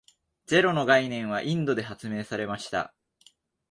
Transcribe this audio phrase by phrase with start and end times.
[0.47, 2.91] ゼロの概念はインドで発明されました。